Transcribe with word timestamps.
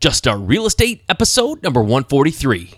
Just 0.00 0.16
Start 0.16 0.40
Real 0.40 0.64
Estate, 0.64 1.02
episode 1.10 1.62
number 1.62 1.82
143. 1.82 2.70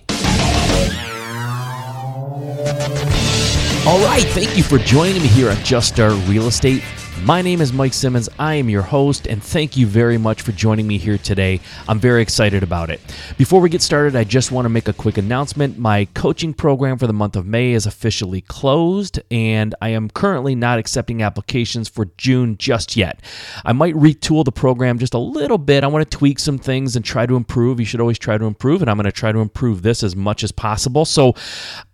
All 3.87 4.04
right, 4.04 4.25
thank 4.30 4.56
you 4.56 4.64
for 4.64 4.79
joining 4.79 5.22
me 5.22 5.29
here 5.29 5.48
at 5.48 5.64
Just 5.64 5.95
Start 5.95 6.14
Real 6.27 6.48
Estate. 6.48 6.82
My 7.24 7.40
name 7.40 7.61
is 7.61 7.72
Mike 7.72 7.92
Simmons. 7.92 8.29
I 8.37 8.54
am 8.54 8.69
your 8.69 8.82
host, 8.82 9.29
and 9.29 9.40
thank 9.40 9.76
you 9.76 9.87
very 9.87 10.19
much 10.19 10.42
for 10.42 10.51
joining 10.51 10.88
me 10.88 10.98
here 10.98 11.19
today. 11.19 11.60
I'm 11.87 12.01
very 12.01 12.21
excited 12.21 12.64
about 12.64 12.90
it. 12.90 13.01
Before 13.38 13.60
we 13.60 13.71
get 13.71 13.81
started, 13.81 14.17
I 14.17 14.24
just 14.24 14.51
want 14.51 14.64
to 14.64 14.69
make 14.69 14.88
a 14.88 14.92
quick 14.92 15.19
announcement. 15.19 15.78
My 15.78 16.07
coaching 16.14 16.53
program 16.53 16.99
for 16.99 17.07
the 17.07 17.13
month 17.13 17.37
of 17.37 17.46
May 17.46 17.75
is 17.75 17.87
officially 17.87 18.41
closed, 18.41 19.21
and 19.31 19.73
I 19.81 19.91
am 19.91 20.11
currently 20.11 20.57
not 20.57 20.81
accepting 20.81 21.23
applications 21.23 21.89
for 21.89 22.07
June 22.17 22.57
just 22.59 22.96
yet. 22.96 23.21
I 23.64 23.73
might 23.73 23.95
retool 23.95 24.45
the 24.45 24.50
program 24.50 24.99
just 24.99 25.14
a 25.14 25.18
little 25.18 25.59
bit. 25.59 25.85
I 25.85 25.86
want 25.86 26.11
to 26.11 26.17
tweak 26.17 26.41
some 26.41 26.59
things 26.59 26.96
and 26.96 27.04
try 27.04 27.27
to 27.27 27.36
improve. 27.36 27.79
You 27.79 27.86
should 27.86 28.00
always 28.00 28.18
try 28.18 28.36
to 28.36 28.46
improve, 28.46 28.82
and 28.82 28.91
I'm 28.91 28.96
going 28.96 29.04
to 29.04 29.13
try 29.13 29.31
to 29.31 29.39
improve 29.39 29.82
this 29.82 30.03
as 30.03 30.17
much 30.17 30.43
as 30.43 30.50
possible. 30.50 31.04
So, 31.04 31.36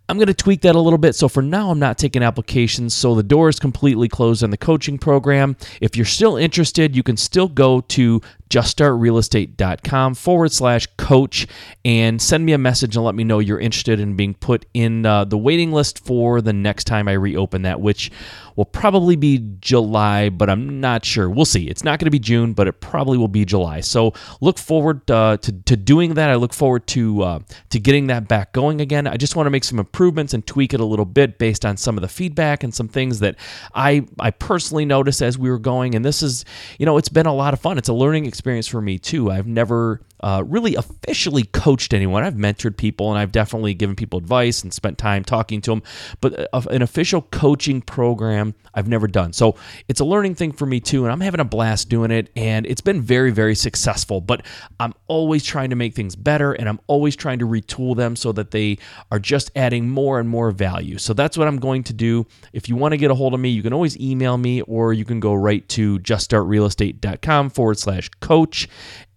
I'm 0.09 0.17
going 0.17 0.27
to 0.27 0.33
tweak 0.33 0.61
that 0.61 0.75
a 0.75 0.79
little 0.79 0.97
bit. 0.97 1.13
So 1.13 1.29
for 1.29 1.43
now, 1.43 1.69
I'm 1.69 1.77
not 1.77 1.99
taking 1.99 2.23
applications. 2.23 2.95
So 2.95 3.13
the 3.13 3.21
door 3.21 3.47
is 3.47 3.59
completely 3.59 4.09
closed 4.09 4.43
on 4.43 4.49
the 4.49 4.57
coaching 4.57 4.97
program. 4.97 5.55
If 5.81 5.95
you're 5.95 6.05
still 6.07 6.35
interested, 6.35 6.95
you 6.95 7.03
can 7.03 7.15
still 7.15 7.47
go 7.47 7.81
to 7.81 8.19
juststartrealestate.com 8.49 10.15
forward 10.15 10.51
slash 10.51 10.87
coach 10.97 11.47
and 11.85 12.21
send 12.21 12.45
me 12.45 12.53
a 12.53 12.57
message 12.57 12.95
and 12.95 13.05
let 13.05 13.15
me 13.15 13.23
know 13.23 13.39
you're 13.39 13.59
interested 13.59 13.99
in 13.99 14.15
being 14.15 14.33
put 14.33 14.65
in 14.73 15.05
uh, 15.05 15.23
the 15.25 15.37
waiting 15.37 15.71
list 15.71 16.03
for 16.03 16.41
the 16.41 16.53
next 16.53 16.85
time 16.85 17.07
I 17.07 17.13
reopen 17.13 17.61
that, 17.61 17.79
which 17.79 18.11
will 18.55 18.65
probably 18.65 19.15
be 19.15 19.55
July, 19.61 20.29
but 20.29 20.49
I'm 20.49 20.81
not 20.81 21.05
sure. 21.05 21.29
We'll 21.29 21.45
see. 21.45 21.69
It's 21.69 21.83
not 21.83 21.99
going 21.99 22.07
to 22.07 22.11
be 22.11 22.19
June, 22.19 22.53
but 22.53 22.67
it 22.67 22.81
probably 22.81 23.17
will 23.17 23.29
be 23.29 23.45
July. 23.45 23.79
So 23.81 24.13
look 24.41 24.57
forward 24.57 25.09
uh, 25.09 25.37
to, 25.37 25.51
to 25.51 25.77
doing 25.77 26.15
that. 26.15 26.29
I 26.29 26.35
look 26.35 26.53
forward 26.53 26.85
to 26.87 27.23
uh, 27.23 27.39
to 27.69 27.79
getting 27.79 28.07
that 28.07 28.27
back 28.27 28.51
going 28.51 28.81
again. 28.81 29.07
I 29.07 29.15
just 29.15 29.35
want 29.35 29.45
to 29.45 29.51
make 29.51 29.63
some 29.63 29.79
improvements 29.79 30.33
and 30.33 30.45
tweak 30.45 30.73
it 30.73 30.79
a 30.79 30.85
little 30.85 31.05
bit 31.05 31.37
based 31.37 31.65
on 31.65 31.77
some 31.77 31.97
of 31.97 32.01
the 32.01 32.07
feedback 32.07 32.63
and 32.63 32.73
some 32.73 32.87
things 32.87 33.19
that 33.19 33.35
I 33.73 34.05
I 34.19 34.31
personally 34.31 34.85
noticed 34.85 35.21
as 35.21 35.37
we 35.37 35.49
were 35.49 35.59
going. 35.59 35.95
And 35.95 36.03
this 36.03 36.21
is, 36.21 36.43
you 36.79 36.85
know, 36.85 36.97
it's 36.97 37.09
been 37.09 37.27
a 37.27 37.33
lot 37.33 37.53
of 37.53 37.61
fun. 37.61 37.77
It's 37.77 37.89
a 37.89 37.93
learning 37.93 38.25
experience 38.25 38.38
experience 38.39 38.67
for 38.67 38.81
me 38.81 38.97
too. 38.97 39.29
I've 39.29 39.47
never 39.47 39.99
uh, 40.21 40.43
really 40.45 40.75
officially 40.75 41.43
coached 41.43 41.93
anyone. 41.93 42.23
I've 42.23 42.35
mentored 42.35 42.77
people 42.77 43.09
and 43.09 43.19
I've 43.19 43.31
definitely 43.31 43.73
given 43.73 43.95
people 43.95 44.19
advice 44.19 44.63
and 44.63 44.73
spent 44.73 44.97
time 44.97 45.23
talking 45.23 45.61
to 45.61 45.71
them, 45.71 45.83
but 46.21 46.53
uh, 46.53 46.61
an 46.69 46.81
official 46.81 47.21
coaching 47.21 47.81
program 47.81 48.53
I've 48.73 48.87
never 48.87 49.07
done. 49.07 49.33
So 49.33 49.55
it's 49.87 49.99
a 49.99 50.05
learning 50.05 50.35
thing 50.35 50.51
for 50.51 50.65
me 50.65 50.79
too, 50.79 51.03
and 51.03 51.11
I'm 51.11 51.21
having 51.21 51.39
a 51.39 51.45
blast 51.45 51.89
doing 51.89 52.11
it. 52.11 52.31
And 52.35 52.65
it's 52.65 52.81
been 52.81 53.01
very, 53.01 53.31
very 53.31 53.55
successful. 53.55 54.21
But 54.21 54.45
I'm 54.79 54.93
always 55.07 55.43
trying 55.43 55.69
to 55.71 55.75
make 55.75 55.95
things 55.95 56.15
better 56.15 56.53
and 56.53 56.69
I'm 56.69 56.79
always 56.87 57.15
trying 57.15 57.39
to 57.39 57.45
retool 57.45 57.95
them 57.95 58.15
so 58.15 58.31
that 58.33 58.51
they 58.51 58.77
are 59.11 59.19
just 59.19 59.51
adding 59.55 59.89
more 59.89 60.19
and 60.19 60.29
more 60.29 60.51
value. 60.51 60.97
So 60.97 61.13
that's 61.13 61.37
what 61.37 61.47
I'm 61.47 61.57
going 61.57 61.83
to 61.83 61.93
do. 61.93 62.25
If 62.53 62.69
you 62.69 62.75
want 62.75 62.93
to 62.93 62.97
get 62.97 63.11
a 63.11 63.15
hold 63.15 63.33
of 63.33 63.39
me, 63.39 63.49
you 63.49 63.63
can 63.63 63.73
always 63.73 63.97
email 63.99 64.37
me 64.37 64.61
or 64.61 64.93
you 64.93 65.05
can 65.05 65.19
go 65.19 65.33
right 65.33 65.67
to 65.69 65.99
juststartrealestate.com 65.99 67.49
forward 67.49 67.79
slash 67.79 68.09
coach 68.19 68.67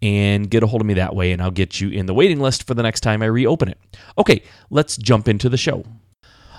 and 0.02 0.50
get 0.50 0.62
a 0.62 0.66
hold 0.66 0.82
of 0.82 0.86
me 0.86 0.94
that 0.94 1.14
way, 1.14 1.32
and 1.32 1.40
I'll 1.40 1.50
get 1.50 1.80
you 1.80 1.88
in 1.88 2.06
the 2.06 2.14
waiting 2.14 2.40
list 2.40 2.66
for 2.66 2.74
the 2.74 2.82
next 2.82 3.00
time 3.00 3.22
I 3.22 3.26
reopen 3.26 3.68
it. 3.68 3.78
Okay, 4.18 4.42
let's 4.68 4.96
jump 4.96 5.28
into 5.28 5.48
the 5.48 5.56
show. 5.56 5.84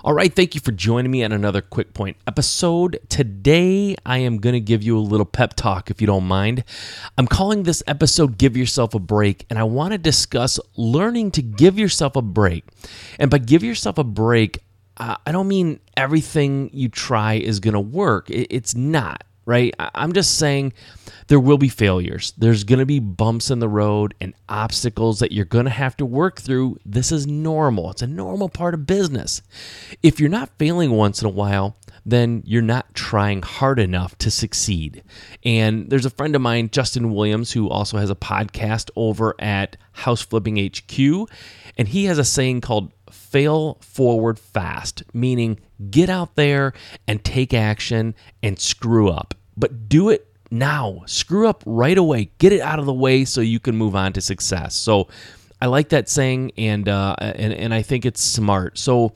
All 0.06 0.14
right, 0.14 0.34
thank 0.34 0.54
you 0.54 0.60
for 0.60 0.74
joining 0.74 1.12
me 1.12 1.24
on 1.24 1.32
another 1.32 1.62
Quick 1.62 1.94
Point 1.94 2.18
episode. 2.28 3.00
Today, 3.08 3.96
I 4.06 4.18
am 4.18 4.40
going 4.40 4.52
to 4.52 4.60
give 4.60 4.84
you 4.84 4.98
a 4.98 5.00
little 5.00 5.26
pep 5.26 5.54
talk 5.54 5.90
if 5.90 6.02
you 6.02 6.08
don't 6.08 6.26
mind. 6.26 6.66
I'm 7.18 7.26
calling 7.26 7.64
this 7.64 7.82
episode 7.88 8.38
Give 8.38 8.58
Yourself 8.58 8.94
a 8.94 9.00
Break, 9.00 9.46
and 9.50 9.58
I 9.58 9.64
want 9.64 9.94
to 9.94 9.98
discuss 9.98 10.60
learning 10.76 11.32
to 11.32 11.42
give 11.42 11.80
yourself 11.80 12.18
a 12.18 12.22
break. 12.22 12.66
And 13.18 13.32
by 13.32 13.38
give 13.38 13.64
yourself 13.64 13.98
a 13.98 14.04
break, 14.04 14.60
I 14.98 15.32
don't 15.32 15.48
mean 15.48 15.80
everything 15.96 16.70
you 16.74 16.90
try 16.90 17.36
is 17.36 17.60
going 17.62 17.74
to 17.74 17.80
work, 17.80 18.30
it's 18.30 18.76
not 18.76 19.24
right? 19.46 19.74
I'm 19.80 20.14
just 20.14 20.38
saying 20.38 20.74
there 21.28 21.40
will 21.40 21.58
be 21.58 21.70
failures. 21.70 22.34
There's 22.38 22.64
going 22.64 22.80
to 22.80 22.86
be 22.86 23.00
bumps 23.00 23.50
in 23.50 23.60
the 23.60 23.68
road 23.68 24.14
and 24.22 24.34
obstacles 24.50 25.20
that 25.20 25.32
you're 25.32 25.46
going 25.46 25.66
to 25.66 25.72
have 25.72 25.98
to 25.98 26.06
work 26.06 26.40
through. 26.40 26.78
This 26.86 27.12
is 27.12 27.28
normal. 27.28 27.92
It's 27.92 28.02
a 28.02 28.08
normal 28.08 28.50
part 28.50 28.74
of 28.74 28.86
business. 28.86 29.42
If 30.02 30.20
you're 30.20 30.30
not 30.30 30.58
failing 30.58 30.92
once 30.92 31.22
in 31.22 31.28
a 31.28 31.32
while, 31.32 31.76
then 32.06 32.44
you're 32.46 32.62
not 32.62 32.94
trying 32.94 33.42
hard 33.42 33.80
enough 33.80 34.18
to 34.18 34.30
succeed. 34.30 35.04
And 35.44 35.90
there's 35.90 36.06
a 36.06 36.10
friend 36.10 36.36
of 36.36 36.42
mine, 36.42 36.70
Justin 36.70 37.14
Williams, 37.14 37.54
who 37.54 37.70
also 37.70 37.98
has 37.98 38.10
a 38.10 38.16
podcast 38.16 38.90
over 38.96 39.36
at 39.40 39.78
House 39.94 40.22
Flipping 40.22 40.58
HQ, 40.58 41.30
and 41.78 41.88
he 41.88 42.06
has 42.06 42.18
a 42.18 42.26
saying 42.26 42.62
called 42.62 42.92
fail 43.14 43.76
forward 43.82 44.40
fast, 44.40 45.04
meaning 45.14 45.60
get 45.90 46.10
out 46.10 46.36
there 46.36 46.74
and 47.08 47.24
take 47.24 47.54
action 47.54 48.16
and 48.42 48.60
screw 48.60 49.10
up. 49.10 49.34
But 49.56 49.88
do 49.88 50.10
it 50.10 50.28
now. 50.52 51.04
Screw 51.06 51.48
up 51.48 51.64
right 51.66 51.98
away. 51.98 52.32
Get 52.38 52.52
it 52.54 52.62
out 52.62 52.80
of 52.80 52.86
the 52.86 52.94
way 52.94 53.26
so 53.26 53.42
you 53.42 53.60
can 53.60 53.76
move 53.76 53.96
on 53.96 54.14
to 54.14 54.22
success. 54.22 54.76
So 54.76 55.08
I 55.62 55.68
like 55.68 55.90
that 55.90 56.10
saying 56.10 56.52
and 56.58 56.90
uh, 56.90 57.16
and 57.20 57.54
and 57.54 57.74
I 57.74 57.82
think 57.82 58.06
it's 58.06 58.22
smart. 58.22 58.78
So 58.78 59.14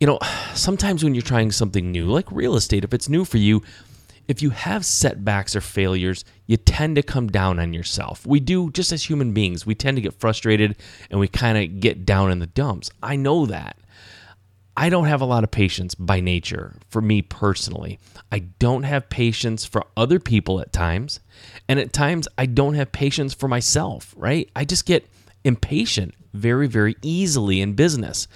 you 0.00 0.06
know, 0.06 0.18
sometimes 0.54 1.04
when 1.04 1.14
you're 1.14 1.22
trying 1.22 1.52
something 1.52 1.90
new, 1.90 2.06
like 2.06 2.30
real 2.30 2.56
estate, 2.56 2.84
if 2.84 2.94
it's 2.94 3.08
new 3.08 3.24
for 3.24 3.38
you, 3.38 3.62
if 4.28 4.42
you 4.42 4.50
have 4.50 4.84
setbacks 4.84 5.56
or 5.56 5.60
failures, 5.62 6.24
you 6.46 6.58
tend 6.58 6.96
to 6.96 7.02
come 7.02 7.28
down 7.28 7.58
on 7.58 7.72
yourself. 7.72 8.26
We 8.26 8.40
do 8.40 8.70
just 8.70 8.92
as 8.92 9.04
human 9.04 9.32
beings. 9.32 9.64
We 9.66 9.74
tend 9.74 9.96
to 9.96 10.02
get 10.02 10.20
frustrated 10.20 10.76
and 11.10 11.18
we 11.18 11.28
kind 11.28 11.58
of 11.58 11.80
get 11.80 12.04
down 12.04 12.30
in 12.30 12.38
the 12.38 12.46
dumps. 12.46 12.90
I 13.02 13.16
know 13.16 13.46
that. 13.46 13.78
I 14.76 14.90
don't 14.90 15.06
have 15.06 15.20
a 15.20 15.24
lot 15.24 15.42
of 15.42 15.50
patience 15.50 15.96
by 15.96 16.20
nature 16.20 16.76
for 16.88 17.00
me 17.00 17.20
personally. 17.22 17.98
I 18.30 18.40
don't 18.60 18.84
have 18.84 19.08
patience 19.08 19.64
for 19.64 19.84
other 19.96 20.20
people 20.20 20.60
at 20.60 20.72
times. 20.72 21.18
And 21.66 21.80
at 21.80 21.92
times, 21.92 22.28
I 22.38 22.46
don't 22.46 22.74
have 22.74 22.92
patience 22.92 23.34
for 23.34 23.48
myself, 23.48 24.14
right? 24.16 24.48
I 24.54 24.64
just 24.64 24.86
get 24.86 25.08
impatient 25.42 26.14
very, 26.32 26.68
very 26.68 26.94
easily 27.02 27.60
in 27.60 27.72
business. 27.72 28.28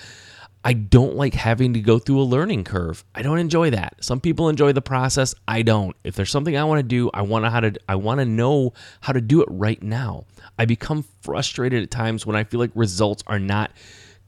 I 0.64 0.74
don't 0.74 1.16
like 1.16 1.34
having 1.34 1.74
to 1.74 1.80
go 1.80 1.98
through 1.98 2.20
a 2.20 2.22
learning 2.22 2.64
curve. 2.64 3.04
I 3.14 3.22
don't 3.22 3.38
enjoy 3.38 3.70
that. 3.70 3.96
Some 4.00 4.20
people 4.20 4.48
enjoy 4.48 4.72
the 4.72 4.82
process. 4.82 5.34
I 5.48 5.62
don't. 5.62 5.96
If 6.04 6.14
there's 6.14 6.30
something 6.30 6.56
I 6.56 6.64
want 6.64 6.78
to 6.78 6.84
do, 6.84 7.10
I 7.12 7.22
want 7.22 7.44
to 7.44 7.50
how 7.50 7.60
to 7.60 7.72
I 7.88 7.96
want 7.96 8.20
to 8.20 8.24
know 8.24 8.72
how 9.00 9.12
to 9.12 9.20
do 9.20 9.42
it 9.42 9.48
right 9.50 9.82
now. 9.82 10.24
I 10.58 10.64
become 10.64 11.04
frustrated 11.22 11.82
at 11.82 11.90
times 11.90 12.24
when 12.24 12.36
I 12.36 12.44
feel 12.44 12.60
like 12.60 12.70
results 12.74 13.24
are 13.26 13.40
not 13.40 13.72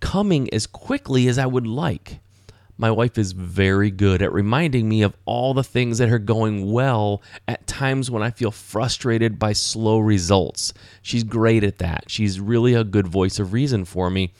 coming 0.00 0.52
as 0.52 0.66
quickly 0.66 1.28
as 1.28 1.38
I 1.38 1.46
would 1.46 1.66
like. 1.66 2.18
My 2.76 2.90
wife 2.90 3.18
is 3.18 3.30
very 3.30 3.92
good 3.92 4.20
at 4.20 4.32
reminding 4.32 4.88
me 4.88 5.02
of 5.02 5.16
all 5.26 5.54
the 5.54 5.62
things 5.62 5.98
that 5.98 6.08
are 6.10 6.18
going 6.18 6.72
well 6.72 7.22
at 7.46 7.68
times 7.68 8.10
when 8.10 8.24
I 8.24 8.30
feel 8.30 8.50
frustrated 8.50 9.38
by 9.38 9.52
slow 9.52 10.00
results. 10.00 10.74
She's 11.00 11.22
great 11.22 11.62
at 11.62 11.78
that. 11.78 12.06
She's 12.08 12.40
really 12.40 12.74
a 12.74 12.82
good 12.82 13.06
voice 13.06 13.38
of 13.38 13.52
reason 13.52 13.84
for 13.84 14.10
me. 14.10 14.32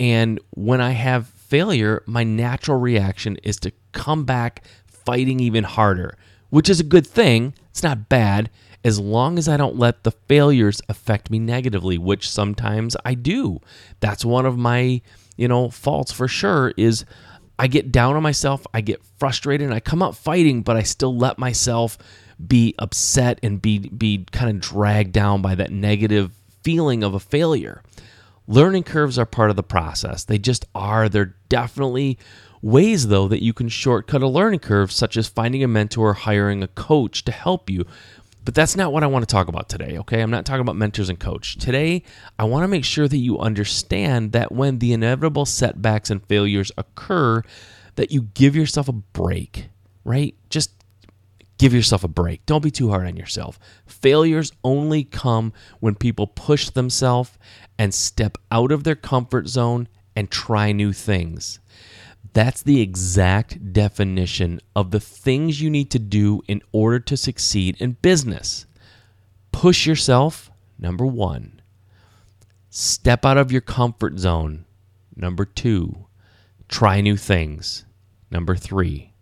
And 0.00 0.40
when 0.50 0.80
I 0.80 0.90
have 0.90 1.28
failure, 1.48 2.02
my 2.06 2.24
natural 2.24 2.78
reaction 2.78 3.36
is 3.42 3.58
to 3.60 3.72
come 3.92 4.24
back 4.24 4.64
fighting 4.86 5.40
even 5.40 5.64
harder, 5.64 6.16
which 6.50 6.68
is 6.68 6.80
a 6.80 6.84
good 6.84 7.06
thing. 7.06 7.54
It's 7.70 7.82
not 7.82 8.08
bad 8.08 8.50
as 8.84 9.00
long 9.00 9.38
as 9.38 9.48
I 9.48 9.56
don't 9.56 9.76
let 9.76 10.04
the 10.04 10.12
failures 10.12 10.80
affect 10.88 11.30
me 11.30 11.38
negatively, 11.38 11.98
which 11.98 12.30
sometimes 12.30 12.96
I 13.04 13.14
do. 13.14 13.60
That's 14.00 14.24
one 14.24 14.46
of 14.46 14.56
my, 14.56 15.02
you 15.36 15.48
know, 15.48 15.70
faults 15.70 16.12
for 16.12 16.28
sure 16.28 16.72
is 16.76 17.04
I 17.58 17.66
get 17.66 17.90
down 17.90 18.16
on 18.16 18.22
myself, 18.22 18.66
I 18.74 18.82
get 18.82 19.02
frustrated, 19.18 19.64
and 19.64 19.74
I 19.74 19.80
come 19.80 20.02
out 20.02 20.16
fighting, 20.16 20.62
but 20.62 20.76
I 20.76 20.82
still 20.82 21.16
let 21.16 21.38
myself 21.38 21.98
be 22.46 22.74
upset 22.78 23.40
and 23.42 23.62
be 23.62 23.78
be 23.78 24.26
kind 24.30 24.50
of 24.50 24.60
dragged 24.60 25.12
down 25.12 25.40
by 25.40 25.54
that 25.54 25.72
negative 25.72 26.32
feeling 26.62 27.02
of 27.02 27.14
a 27.14 27.20
failure. 27.20 27.82
Learning 28.48 28.82
curves 28.82 29.18
are 29.18 29.26
part 29.26 29.50
of 29.50 29.56
the 29.56 29.62
process. 29.62 30.24
They 30.24 30.38
just 30.38 30.64
are. 30.74 31.08
They're 31.08 31.34
definitely 31.48 32.18
ways 32.62 33.08
though 33.08 33.28
that 33.28 33.42
you 33.42 33.52
can 33.52 33.68
shortcut 33.68 34.22
a 34.22 34.28
learning 34.28 34.60
curve 34.60 34.90
such 34.90 35.16
as 35.16 35.28
finding 35.28 35.62
a 35.62 35.68
mentor, 35.68 36.10
or 36.10 36.14
hiring 36.14 36.62
a 36.62 36.68
coach 36.68 37.24
to 37.24 37.32
help 37.32 37.68
you. 37.70 37.84
But 38.44 38.54
that's 38.54 38.76
not 38.76 38.92
what 38.92 39.02
I 39.02 39.08
want 39.08 39.28
to 39.28 39.32
talk 39.32 39.48
about 39.48 39.68
today, 39.68 39.98
okay? 39.98 40.22
I'm 40.22 40.30
not 40.30 40.46
talking 40.46 40.60
about 40.60 40.76
mentors 40.76 41.08
and 41.08 41.18
coach. 41.18 41.56
Today, 41.56 42.04
I 42.38 42.44
want 42.44 42.62
to 42.62 42.68
make 42.68 42.84
sure 42.84 43.08
that 43.08 43.16
you 43.16 43.40
understand 43.40 44.30
that 44.32 44.52
when 44.52 44.78
the 44.78 44.92
inevitable 44.92 45.46
setbacks 45.46 46.10
and 46.10 46.24
failures 46.26 46.70
occur, 46.78 47.42
that 47.96 48.12
you 48.12 48.28
give 48.34 48.54
yourself 48.54 48.88
a 48.88 48.92
break, 48.92 49.66
right? 50.04 50.36
Just 50.48 50.70
give 51.58 51.74
yourself 51.74 52.04
a 52.04 52.08
break. 52.08 52.44
Don't 52.46 52.62
be 52.62 52.70
too 52.70 52.90
hard 52.90 53.06
on 53.06 53.16
yourself. 53.16 53.58
Failures 53.86 54.52
only 54.64 55.04
come 55.04 55.52
when 55.80 55.94
people 55.94 56.26
push 56.26 56.70
themselves 56.70 57.38
and 57.78 57.94
step 57.94 58.38
out 58.50 58.72
of 58.72 58.84
their 58.84 58.96
comfort 58.96 59.48
zone 59.48 59.88
and 60.14 60.30
try 60.30 60.72
new 60.72 60.92
things. 60.92 61.60
That's 62.32 62.62
the 62.62 62.80
exact 62.82 63.72
definition 63.72 64.60
of 64.74 64.90
the 64.90 65.00
things 65.00 65.60
you 65.62 65.70
need 65.70 65.90
to 65.92 65.98
do 65.98 66.42
in 66.48 66.62
order 66.72 67.00
to 67.00 67.16
succeed 67.16 67.76
in 67.80 67.92
business. 68.02 68.66
Push 69.52 69.86
yourself, 69.86 70.50
number 70.78 71.06
one. 71.06 71.62
step 72.70 73.24
out 73.24 73.38
of 73.38 73.50
your 73.52 73.60
comfort 73.62 74.18
zone. 74.18 74.64
Number 75.14 75.44
two, 75.46 76.06
try 76.68 77.00
new 77.00 77.16
things. 77.16 77.84
Number 78.30 78.54
three, 78.56 79.12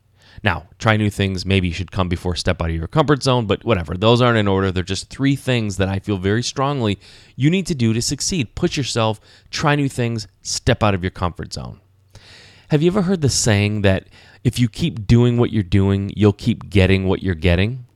now, 0.45 0.69
try 0.79 0.99
new 0.99 1.09
things 1.09 1.47
maybe 1.47 1.69
you 1.69 1.75
should 1.75 1.91
come 1.91 2.11
before 2.11 2.37
step 2.37 2.61
out 2.61 2.69
of 2.69 2.77
your 2.77 2.87
comfort 2.87 3.23
zone, 3.23 3.47
but 3.47 3.65
whatever. 3.65 3.97
Those 3.97 4.21
aren't 4.21 4.37
in 4.37 4.47
order. 4.47 4.71
They're 4.71 4.83
just 4.83 5.09
three 5.09 5.37
things 5.37 5.79
that 5.79 5.89
I 5.89 5.99
feel 5.99 6.19
very 6.19 6.43
strongly 6.43 6.99
you 7.35 7.49
need 7.49 7.67
to 7.69 7.75
do 7.75 7.95
to 7.95 8.03
succeed. 8.03 8.55
Push 8.55 8.77
yourself, 8.77 9.21
try 9.51 9.75
new 9.75 9.89
things, 9.89 10.29
step 10.43 10.83
out 10.83 10.95
of 10.95 11.03
your 11.03 11.11
comfort 11.11 11.55
zone. 11.55 11.81
Have 12.69 12.83
you 12.83 12.91
ever 12.91 13.03
heard 13.03 13.23
the 13.23 13.31
saying 13.31 13.83
that 13.83 14.09
if 14.45 14.59
you 14.59 14.69
keep 14.69 15.07
doing 15.07 15.39
what 15.39 15.51
you're 15.51 15.63
doing, 15.63 16.13
you'll 16.15 16.35
keep 16.35 16.69
getting 16.69 17.07
what 17.07 17.23
you're 17.23 17.35
getting? 17.35 17.87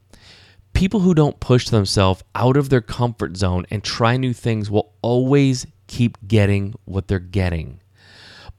People 0.73 1.00
who 1.00 1.12
don't 1.12 1.41
push 1.41 1.69
themselves 1.69 2.25
out 2.35 2.56
of 2.56 2.71
their 2.71 2.81
comfort 2.81 3.37
zone 3.37 3.67
and 3.71 3.85
try 3.85 4.17
new 4.17 4.33
things 4.33 4.71
will 4.71 4.95
always 5.03 5.67
keep 5.87 6.17
getting 6.27 6.75
what 6.87 7.09
they're 7.09 7.19
getting. 7.19 7.81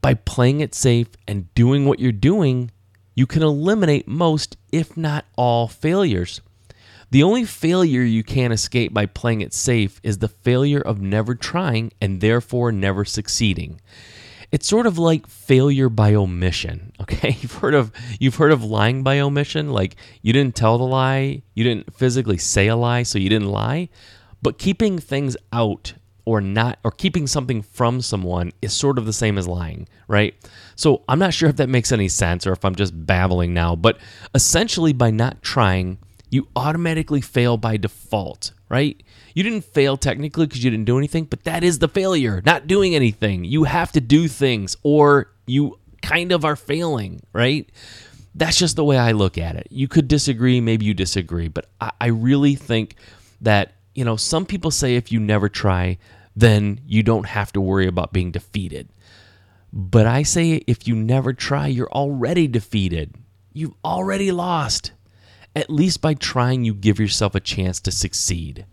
By 0.01 0.13
playing 0.13 0.59
it 0.59 0.75
safe 0.75 1.07
and 1.27 1.51
doing 1.55 1.85
what 1.85 1.99
you're 1.99 2.11
doing, 2.11 2.71
you 3.15 3.27
can 3.27 3.43
eliminate 3.43 4.07
most, 4.07 4.57
if 4.71 4.95
not 4.95 5.25
all, 5.35 5.67
failures. 5.67 6.41
The 7.11 7.23
only 7.23 7.43
failure 7.43 8.03
you 8.03 8.23
can't 8.23 8.53
escape 8.53 8.93
by 8.93 9.07
playing 9.07 9.41
it 9.41 9.53
safe 9.53 9.99
is 10.03 10.19
the 10.19 10.27
failure 10.27 10.81
of 10.81 11.01
never 11.01 11.33
trying 11.33 11.91
and 11.99 12.21
therefore 12.21 12.71
never 12.71 13.03
succeeding. 13.03 13.81
It's 14.51 14.67
sort 14.67 14.87
of 14.87 14.97
like 14.97 15.27
failure 15.27 15.89
by 15.89 16.13
omission. 16.13 16.93
Okay, 17.09 17.37
you've 17.41 17.55
heard 17.55 17.73
of 17.73 17.91
you've 18.19 18.35
heard 18.35 18.51
of 18.51 18.63
lying 18.63 19.01
by 19.01 19.19
omission, 19.19 19.71
like 19.71 19.95
you 20.21 20.31
didn't 20.31 20.55
tell 20.55 20.77
the 20.77 20.83
lie, 20.83 21.41
you 21.55 21.63
didn't 21.63 21.91
physically 21.95 22.37
say 22.37 22.67
a 22.67 22.75
lie, 22.75 23.01
so 23.01 23.17
you 23.17 23.29
didn't 23.29 23.49
lie. 23.49 23.89
But 24.43 24.59
keeping 24.59 24.99
things 24.99 25.35
out 25.51 25.93
or 26.29 26.41
not 26.41 26.77
or 26.83 26.91
keeping 26.91 27.25
something 27.25 27.63
from 27.63 28.01
someone 28.01 28.51
is 28.61 28.71
sort 28.71 28.99
of 28.99 29.07
the 29.07 29.13
same 29.13 29.37
as 29.39 29.47
lying, 29.47 29.87
right? 30.07 30.35
So 30.75 31.01
I'm 31.09 31.17
not 31.17 31.33
sure 31.33 31.49
if 31.49 31.55
that 31.55 31.69
makes 31.69 31.91
any 31.91 32.07
sense 32.07 32.45
or 32.45 32.53
if 32.53 32.63
I'm 32.63 32.75
just 32.75 32.93
babbling 33.07 33.51
now, 33.51 33.75
but 33.75 33.97
essentially 34.35 34.93
by 34.93 35.09
not 35.09 35.41
trying, 35.41 35.97
you 36.29 36.47
automatically 36.55 37.19
fail 37.19 37.57
by 37.57 37.77
default, 37.77 38.51
right? 38.69 39.01
You 39.33 39.41
didn't 39.41 39.65
fail 39.65 39.97
technically 39.97 40.45
because 40.45 40.63
you 40.63 40.69
didn't 40.69 40.85
do 40.85 40.99
anything, 40.99 41.25
but 41.25 41.45
that 41.45 41.63
is 41.63 41.79
the 41.79 41.87
failure, 41.87 42.43
not 42.45 42.67
doing 42.67 42.93
anything. 42.93 43.43
You 43.43 43.63
have 43.63 43.91
to 43.93 44.01
do 44.01 44.27
things 44.27 44.77
or 44.83 45.31
you 45.47 45.79
kind 46.03 46.31
of 46.31 46.45
are 46.45 46.55
failing, 46.55 47.23
right? 47.33 47.67
That's 48.35 48.57
just 48.57 48.75
the 48.75 48.85
way 48.85 48.99
I 48.99 49.13
look 49.13 49.39
at 49.39 49.55
it. 49.55 49.67
You 49.71 49.87
could 49.87 50.07
disagree, 50.07 50.61
maybe 50.61 50.85
you 50.85 50.93
disagree, 50.93 51.47
but 51.47 51.65
I, 51.81 51.91
I 51.99 52.07
really 52.07 52.53
think 52.53 52.95
that, 53.41 53.73
you 53.95 54.05
know, 54.05 54.15
some 54.15 54.45
people 54.45 54.71
say 54.71 54.95
if 54.95 55.11
you 55.11 55.19
never 55.19 55.49
try, 55.49 55.97
then 56.39 56.81
you 56.87 57.03
don't 57.03 57.25
have 57.25 57.51
to 57.53 57.61
worry 57.61 57.87
about 57.87 58.13
being 58.13 58.31
defeated. 58.31 58.89
But 59.71 60.07
I 60.07 60.23
say 60.23 60.63
if 60.67 60.87
you 60.87 60.95
never 60.95 61.33
try, 61.33 61.67
you're 61.67 61.91
already 61.91 62.47
defeated. 62.47 63.15
You've 63.53 63.75
already 63.83 64.31
lost. 64.31 64.91
At 65.55 65.69
least 65.69 66.01
by 66.01 66.13
trying, 66.13 66.63
you 66.63 66.73
give 66.73 66.99
yourself 66.99 67.35
a 67.35 67.39
chance 67.39 67.79
to 67.81 67.91
succeed. 67.91 68.65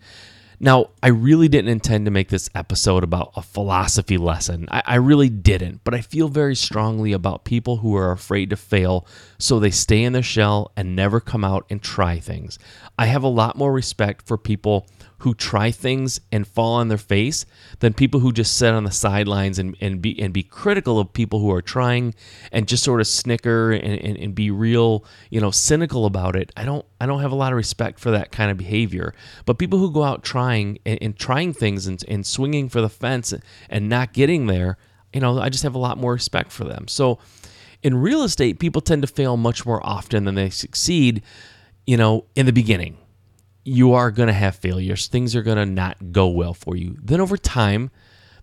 Now, 0.59 0.91
I 1.03 1.09
really 1.09 1.49
didn't 1.49 1.71
intend 1.71 2.07
to 2.07 2.11
make 2.11 2.31
this 2.31 2.49
episode 2.55 3.05
about 3.05 3.33
a 3.37 3.43
philosophy 3.43 4.17
lesson. 4.17 4.67
I, 4.71 4.83
I, 4.87 4.95
really 4.95 5.29
didn't, 5.29 5.83
but 5.85 5.95
I 5.95 6.01
feel 6.01 6.29
very 6.29 6.57
strongly 6.57 7.13
about 7.13 7.45
people 7.45 7.79
who 7.79 7.95
are 7.95 8.11
afraid 8.11 8.51
to 8.51 8.57
fail, 8.57 9.07
so 9.39 9.61
they 9.61 9.71
stay 9.71 10.03
in 10.03 10.15
their 10.15 10.23
shell 10.23 10.73
and 10.75 10.97
never 10.97 11.21
come 11.21 11.45
out 11.45 11.67
and 11.69 11.83
try 11.83 12.19
things. 12.19 12.59
I 12.99 13.07
have 13.07 13.23
a 13.23 13.29
lot 13.29 13.57
more 13.57 13.73
respect 13.73 14.27
for 14.27 14.39
people 14.39 14.87
who 15.19 15.35
try 15.35 15.71
things 15.71 16.21
and 16.31 16.47
fall 16.47 16.75
on 16.75 16.89
their 16.89 16.99
face 16.99 17.47
than 17.79 17.95
people 17.95 18.21
who 18.21 18.33
just 18.33 18.57
sit 18.57 18.75
on 18.75 18.85
the 18.85 18.91
sidelines 18.91 19.59
and, 19.59 19.77
and 19.81 20.03
be 20.03 20.21
and 20.21 20.33
be 20.33 20.43
critical 20.43 20.99
of 20.99 21.13
people 21.13 21.41
who 21.41 21.51
are 21.51 21.63
trying 21.63 22.15
and 22.53 22.69
just 22.69 22.85
sort 22.85 23.01
of 23.01 23.07
snicker 23.07 23.73
and, 23.73 23.99
and, 24.01 24.17
and 24.19 24.35
be 24.35 24.51
real, 24.51 25.05
you 25.31 25.41
know, 25.41 25.51
cynical 25.51 26.05
about 26.05 26.37
it. 26.37 26.53
I 26.57 26.65
don't 26.65 26.85
I 27.01 27.07
don't 27.07 27.21
have 27.21 27.33
a 27.33 27.37
lot 27.37 27.53
of 27.53 27.57
respect 27.57 27.99
for 27.99 28.11
that 28.11 28.31
kind 28.31 28.51
of 28.51 28.59
behavior. 28.59 29.15
But 29.47 29.59
people 29.59 29.79
who 29.79 29.91
go 29.91 30.03
out 30.03 30.23
trying 30.47 30.79
and, 30.87 30.99
and 31.03 31.19
trying 31.19 31.53
things 31.53 31.87
and, 31.87 32.03
and 32.09 32.27
swinging 32.27 32.69
for 32.69 32.81
the 32.81 32.89
fence 32.89 33.35
and 33.69 33.89
not 33.89 34.13
getting 34.13 34.47
there, 34.47 34.77
you 35.13 35.21
know, 35.21 35.39
I 35.41 35.49
just 35.49 35.65
have 35.65 35.75
a 35.75 35.79
lot 35.79 35.99
more 35.99 36.13
respect 36.13 36.53
for 36.53 36.65
them. 36.65 36.89
So 36.89 37.19
in 37.83 37.97
real 37.97 38.23
estate, 38.23 38.59
people 38.59 38.81
tend 38.81 39.03
to 39.03 39.09
fail 39.09 39.37
much 39.37 39.67
more 39.67 39.85
often 39.85 40.25
than 40.25 40.35
they 40.35 40.51
succeed, 40.51 41.23
you 41.87 41.97
know, 41.97 42.25
in 42.37 42.47
the 42.47 42.53
beginning 42.53 42.99
you 43.67 43.95
are 43.95 44.13
going 44.13 44.29
to 44.29 44.33
have 44.33 44.55
failures. 44.55 45.09
Things 45.09 45.35
are 45.35 45.43
going 45.43 45.57
to 45.57 45.67
not 45.67 46.13
go 46.13 46.29
well 46.29 46.55
for 46.55 46.77
you. 46.77 46.97
Then 47.03 47.21
over 47.21 47.37
time, 47.37 47.91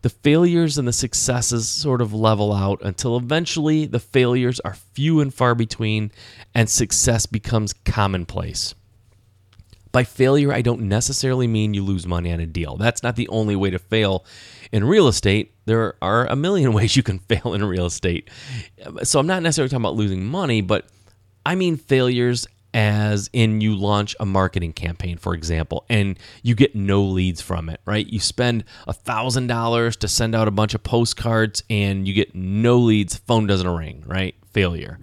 the 0.01 0.09
failures 0.09 0.77
and 0.77 0.85
the 0.85 0.91
successes 0.91 1.69
sort 1.69 2.01
of 2.01 2.13
level 2.13 2.51
out 2.51 2.81
until 2.81 3.15
eventually 3.15 3.85
the 3.85 4.01
failures 4.01 4.59
are 4.65 4.73
few 4.73 5.21
and 5.21 5.33
far 5.33 5.55
between 5.55 6.11
and 6.53 6.69
success 6.69 7.25
becomes 7.25 7.71
commonplace. 7.71 8.75
By 9.93 10.03
failure, 10.03 10.51
I 10.51 10.61
don't 10.61 10.81
necessarily 10.81 11.47
mean 11.47 11.73
you 11.73 11.83
lose 11.83 12.05
money 12.05 12.33
on 12.33 12.41
a 12.41 12.45
deal. 12.45 12.75
That's 12.75 13.03
not 13.03 13.15
the 13.15 13.29
only 13.29 13.55
way 13.55 13.69
to 13.69 13.79
fail 13.79 14.25
in 14.71 14.83
real 14.83 15.07
estate. 15.07 15.53
There 15.65 15.95
are 16.01 16.25
a 16.25 16.35
million 16.35 16.73
ways 16.77 16.97
you 16.97 17.03
can 17.03 17.19
fail 17.19 17.53
in 17.53 17.63
real 17.63 17.85
estate. 17.85 18.29
So 19.03 19.19
I'm 19.19 19.27
not 19.27 19.41
necessarily 19.41 19.69
talking 19.69 19.83
about 19.83 19.95
losing 19.95 20.25
money, 20.25 20.59
but 20.61 20.87
I 21.45 21.55
mean 21.55 21.77
failures 21.77 22.47
as 22.73 23.29
in 23.33 23.61
you 23.61 23.75
launch 23.75 24.15
a 24.19 24.25
marketing 24.25 24.73
campaign, 24.73 25.17
for 25.17 25.33
example, 25.35 25.85
and 25.89 26.17
you 26.41 26.55
get 26.55 26.75
no 26.75 27.03
leads 27.03 27.41
from 27.41 27.69
it, 27.69 27.79
right? 27.85 28.07
You 28.07 28.19
spend 28.19 28.63
a 28.87 28.93
thousand 28.93 29.47
dollars 29.47 29.95
to 29.97 30.07
send 30.07 30.33
out 30.33 30.47
a 30.47 30.51
bunch 30.51 30.73
of 30.73 30.81
postcards 30.83 31.63
and 31.69 32.07
you 32.07 32.13
get 32.13 32.33
no 32.33 32.77
leads, 32.77 33.15
phone 33.15 33.45
doesn't 33.45 33.69
ring, 33.69 34.03
right? 34.07 34.35
Failure. 34.51 34.99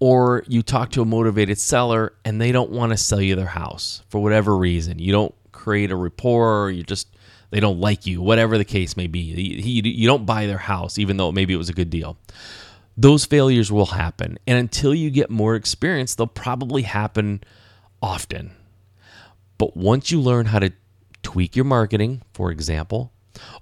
Or 0.00 0.44
you 0.48 0.62
talk 0.62 0.90
to 0.92 1.02
a 1.02 1.04
motivated 1.04 1.58
seller 1.58 2.14
and 2.24 2.40
they 2.40 2.52
don't 2.52 2.70
want 2.70 2.92
to 2.92 2.96
sell 2.96 3.20
you 3.20 3.36
their 3.36 3.46
house 3.46 4.02
for 4.08 4.22
whatever 4.22 4.56
reason. 4.56 4.98
You 4.98 5.12
don't 5.12 5.34
create 5.52 5.90
a 5.90 5.96
rapport, 5.96 6.64
or 6.64 6.70
you 6.70 6.82
just 6.82 7.08
they 7.50 7.60
don't 7.60 7.80
like 7.80 8.06
you, 8.06 8.22
whatever 8.22 8.56
the 8.56 8.64
case 8.64 8.96
may 8.96 9.06
be. 9.06 9.20
You, 9.20 9.82
you 9.84 10.06
don't 10.06 10.24
buy 10.24 10.46
their 10.46 10.58
house, 10.58 10.98
even 10.98 11.16
though 11.16 11.32
maybe 11.32 11.52
it 11.52 11.58
was 11.58 11.68
a 11.68 11.74
good 11.74 11.90
deal 11.90 12.16
those 13.00 13.24
failures 13.24 13.72
will 13.72 13.86
happen. 13.86 14.38
And 14.46 14.58
until 14.58 14.94
you 14.94 15.10
get 15.10 15.30
more 15.30 15.54
experience, 15.54 16.14
they'll 16.14 16.26
probably 16.26 16.82
happen 16.82 17.42
often. 18.02 18.52
But 19.56 19.74
once 19.76 20.10
you 20.10 20.20
learn 20.20 20.46
how 20.46 20.58
to 20.58 20.72
tweak 21.22 21.56
your 21.56 21.64
marketing, 21.64 22.22
for 22.34 22.50
example, 22.50 23.12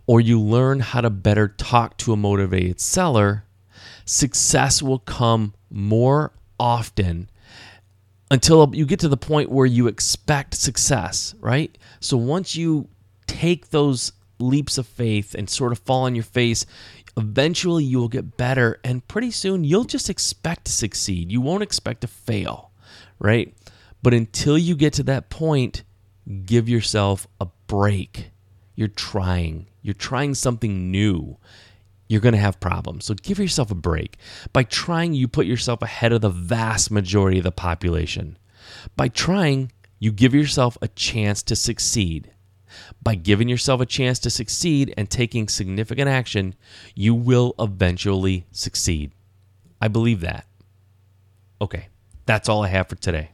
or 0.06 0.20
you 0.20 0.40
learn 0.40 0.80
how 0.80 1.00
to 1.02 1.10
better 1.10 1.46
talk 1.46 1.96
to 1.98 2.12
a 2.12 2.16
motivated 2.16 2.80
seller, 2.80 3.44
success 4.04 4.82
will 4.82 4.98
come 4.98 5.54
more 5.70 6.32
often 6.58 7.30
until 8.30 8.70
you 8.74 8.84
get 8.84 9.00
to 9.00 9.08
the 9.08 9.16
point 9.16 9.50
where 9.50 9.66
you 9.66 9.86
expect 9.86 10.54
success, 10.54 11.34
right? 11.40 11.76
So 12.00 12.16
once 12.16 12.56
you 12.56 12.88
take 13.26 13.70
those 13.70 14.12
leaps 14.38 14.78
of 14.78 14.86
faith 14.86 15.34
and 15.34 15.48
sort 15.48 15.72
of 15.72 15.78
fall 15.80 16.04
on 16.04 16.14
your 16.14 16.24
face, 16.24 16.66
Eventually, 17.18 17.82
you 17.82 17.98
will 17.98 18.08
get 18.08 18.36
better, 18.36 18.78
and 18.84 19.06
pretty 19.08 19.32
soon, 19.32 19.64
you'll 19.64 19.82
just 19.82 20.08
expect 20.08 20.66
to 20.66 20.72
succeed. 20.72 21.32
You 21.32 21.40
won't 21.40 21.64
expect 21.64 22.02
to 22.02 22.06
fail, 22.06 22.70
right? 23.18 23.52
But 24.04 24.14
until 24.14 24.56
you 24.56 24.76
get 24.76 24.92
to 24.94 25.02
that 25.02 25.28
point, 25.28 25.82
give 26.44 26.68
yourself 26.68 27.26
a 27.40 27.48
break. 27.66 28.30
You're 28.76 28.86
trying, 28.86 29.66
you're 29.82 29.94
trying 29.94 30.36
something 30.36 30.92
new. 30.92 31.38
You're 32.08 32.20
going 32.22 32.34
to 32.34 32.40
have 32.40 32.58
problems. 32.58 33.04
So 33.04 33.14
give 33.14 33.38
yourself 33.38 33.70
a 33.70 33.74
break. 33.74 34.16
By 34.52 34.62
trying, 34.64 35.12
you 35.12 35.28
put 35.28 35.46
yourself 35.46 35.82
ahead 35.82 36.12
of 36.12 36.22
the 36.22 36.30
vast 36.30 36.90
majority 36.90 37.38
of 37.38 37.44
the 37.44 37.52
population. 37.52 38.38
By 38.96 39.08
trying, 39.08 39.72
you 39.98 40.10
give 40.10 40.34
yourself 40.34 40.78
a 40.80 40.88
chance 40.88 41.42
to 41.44 41.56
succeed. 41.56 42.32
By 43.02 43.14
giving 43.14 43.48
yourself 43.48 43.80
a 43.80 43.86
chance 43.86 44.18
to 44.20 44.30
succeed 44.30 44.92
and 44.96 45.10
taking 45.10 45.48
significant 45.48 46.08
action, 46.08 46.54
you 46.94 47.14
will 47.14 47.54
eventually 47.58 48.46
succeed. 48.52 49.12
I 49.80 49.88
believe 49.88 50.20
that. 50.20 50.46
Okay, 51.60 51.88
that's 52.26 52.48
all 52.48 52.62
I 52.62 52.68
have 52.68 52.88
for 52.88 52.96
today. 52.96 53.30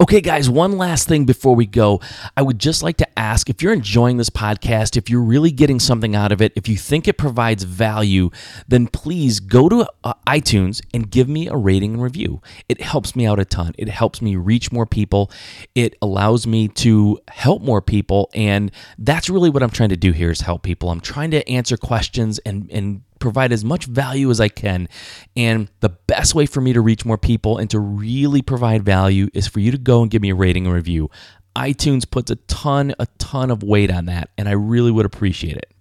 Okay, 0.00 0.20
guys, 0.20 0.48
one 0.48 0.78
last 0.78 1.08
thing 1.08 1.24
before 1.24 1.56
we 1.56 1.66
go. 1.66 2.00
I 2.36 2.42
would 2.42 2.60
just 2.60 2.84
like 2.84 2.98
to 2.98 3.18
ask 3.18 3.50
if 3.50 3.60
you're 3.60 3.72
enjoying 3.72 4.16
this 4.16 4.30
podcast, 4.30 4.96
if 4.96 5.10
you're 5.10 5.20
really 5.20 5.50
getting 5.50 5.80
something 5.80 6.14
out 6.14 6.30
of 6.30 6.40
it, 6.40 6.52
if 6.54 6.68
you 6.68 6.76
think 6.76 7.08
it 7.08 7.18
provides 7.18 7.64
value, 7.64 8.30
then 8.68 8.86
please 8.86 9.40
go 9.40 9.68
to 9.68 9.88
uh, 10.04 10.14
iTunes 10.24 10.80
and 10.94 11.10
give 11.10 11.28
me 11.28 11.48
a 11.48 11.56
rating 11.56 11.94
and 11.94 12.02
review. 12.02 12.40
It 12.68 12.80
helps 12.80 13.16
me 13.16 13.26
out 13.26 13.40
a 13.40 13.44
ton. 13.44 13.74
It 13.76 13.88
helps 13.88 14.22
me 14.22 14.36
reach 14.36 14.70
more 14.70 14.86
people. 14.86 15.32
It 15.74 15.96
allows 16.00 16.46
me 16.46 16.68
to 16.68 17.18
help 17.26 17.62
more 17.62 17.82
people. 17.82 18.30
And 18.34 18.70
that's 18.98 19.28
really 19.28 19.50
what 19.50 19.64
I'm 19.64 19.70
trying 19.70 19.88
to 19.88 19.96
do 19.96 20.12
here 20.12 20.30
is 20.30 20.42
help 20.42 20.62
people. 20.62 20.90
I'm 20.90 21.00
trying 21.00 21.32
to 21.32 21.48
answer 21.48 21.76
questions 21.76 22.38
and, 22.46 22.70
and 22.70 23.02
provide 23.18 23.52
as 23.52 23.64
much 23.64 23.86
value 23.86 24.30
as 24.30 24.40
I 24.40 24.48
can. 24.48 24.88
And 25.36 25.70
the 25.80 25.90
best 25.90 26.34
way 26.34 26.46
for 26.46 26.60
me 26.60 26.72
to 26.72 26.80
reach 26.80 27.04
more 27.04 27.18
people 27.18 27.58
and 27.58 27.68
to 27.70 27.78
really 27.78 28.42
provide 28.42 28.84
value 28.84 29.28
is 29.34 29.46
for 29.46 29.60
you 29.60 29.70
to 29.70 29.78
go 29.78 30.02
and 30.02 30.10
give 30.10 30.22
me 30.22 30.30
a 30.30 30.34
rating 30.34 30.66
and 30.66 30.74
review. 30.74 31.10
iTunes 31.56 32.08
puts 32.08 32.30
a 32.30 32.36
ton, 32.36 32.94
a 32.98 33.06
ton 33.18 33.50
of 33.50 33.62
weight 33.62 33.90
on 33.90 34.06
that, 34.06 34.30
and 34.38 34.48
I 34.48 34.52
really 34.52 34.90
would 34.90 35.06
appreciate 35.06 35.56
it. 35.56 35.72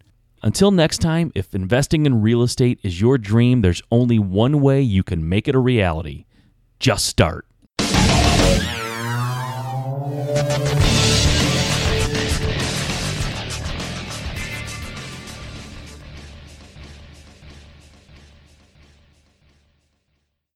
Until 0.44 0.72
next 0.72 1.00
time, 1.00 1.32
if 1.36 1.56
investing 1.56 2.06
in 2.06 2.22
real 2.22 2.44
estate 2.44 2.80
is 2.84 3.02
your 3.02 3.18
dream, 3.18 3.62
there's 3.62 3.82
only 3.92 4.20
one 4.20 4.62
way 4.62 4.82
you 4.82 5.04
can 5.04 5.28
make 5.28 5.48
it 5.48 5.56
a 5.56 5.60
reality. 5.60 6.26
Just 6.80 7.06
start. 7.06 7.46